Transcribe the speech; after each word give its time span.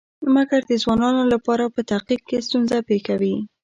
مګر 0.35 0.61
د 0.69 0.71
ځوانانو 0.83 1.23
لپاره 1.33 1.65
په 1.75 1.81
تحقیق 1.91 2.21
کې 2.29 2.43
ستونزه 2.47 2.77
پېښوي. 2.89 3.35